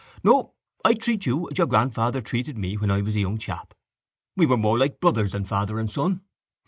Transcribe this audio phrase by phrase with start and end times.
[0.23, 3.75] No, I treat you as your grandfather treated me when I was a young chap.
[4.35, 6.21] We were more like brothers than father and son.